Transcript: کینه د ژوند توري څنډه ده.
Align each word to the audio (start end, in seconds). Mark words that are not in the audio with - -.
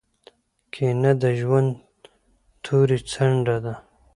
کینه 0.73 1.11
د 1.21 1.23
ژوند 1.39 1.69
توري 2.63 2.99
څنډه 3.11 3.57
ده. 3.63 3.73